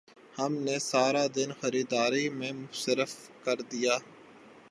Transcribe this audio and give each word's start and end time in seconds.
ہم 0.37 0.53
نے 0.65 0.77
سارا 0.81 1.25
دن 1.35 1.49
خریداری 1.61 2.25
میں 2.29 2.51
صرف 2.75 3.11
کر 3.43 3.57
دیا 3.71 3.95